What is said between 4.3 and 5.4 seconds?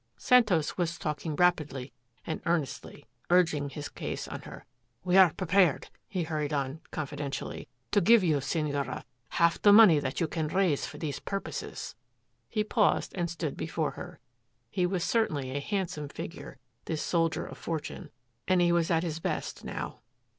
her. "We are